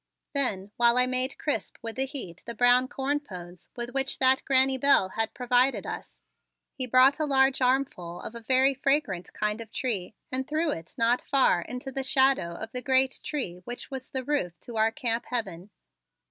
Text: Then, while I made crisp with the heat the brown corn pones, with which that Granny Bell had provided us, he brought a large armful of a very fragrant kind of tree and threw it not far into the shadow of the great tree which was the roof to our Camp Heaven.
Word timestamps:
Then, 0.33 0.71
while 0.77 0.97
I 0.97 1.05
made 1.05 1.37
crisp 1.37 1.77
with 1.83 1.95
the 1.97 2.07
heat 2.07 2.41
the 2.47 2.55
brown 2.55 2.87
corn 2.87 3.19
pones, 3.19 3.69
with 3.75 3.91
which 3.93 4.17
that 4.17 4.43
Granny 4.45 4.75
Bell 4.75 5.09
had 5.09 5.35
provided 5.35 5.85
us, 5.85 6.23
he 6.73 6.87
brought 6.87 7.19
a 7.19 7.25
large 7.25 7.61
armful 7.61 8.19
of 8.21 8.33
a 8.33 8.41
very 8.41 8.73
fragrant 8.73 9.31
kind 9.33 9.61
of 9.61 9.71
tree 9.71 10.15
and 10.31 10.47
threw 10.47 10.71
it 10.71 10.95
not 10.97 11.21
far 11.21 11.61
into 11.61 11.91
the 11.91 12.01
shadow 12.03 12.55
of 12.55 12.71
the 12.71 12.81
great 12.81 13.19
tree 13.21 13.61
which 13.65 13.91
was 13.91 14.09
the 14.09 14.23
roof 14.23 14.59
to 14.61 14.75
our 14.75 14.91
Camp 14.91 15.27
Heaven. 15.27 15.69